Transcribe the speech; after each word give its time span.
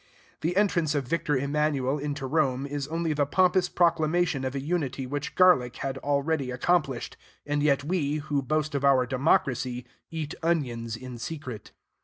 The 0.39 0.55
entrance 0.57 0.95
of 0.95 1.07
Victor 1.07 1.37
Emanuel 1.37 1.99
into 1.99 2.25
Rome 2.25 2.65
is 2.65 2.87
only 2.87 3.13
the 3.13 3.27
pompous 3.27 3.69
proclamation 3.69 4.43
of 4.43 4.55
a 4.55 4.59
unity 4.59 5.05
which 5.05 5.35
garlic 5.35 5.75
had 5.75 5.99
already 5.99 6.49
accomplished; 6.49 7.17
and 7.45 7.61
yet 7.61 7.83
we, 7.83 8.15
who 8.15 8.41
boast 8.41 8.73
of 8.73 8.83
our 8.83 9.05
democracy, 9.05 9.85
eat 10.09 10.33
onions 10.41 10.97
in 10.97 11.19
secret. 11.19 11.71